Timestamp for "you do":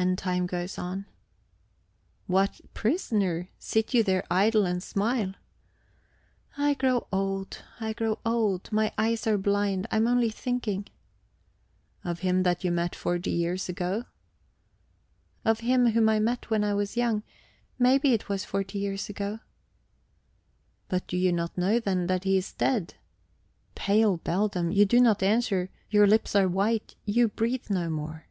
24.70-25.00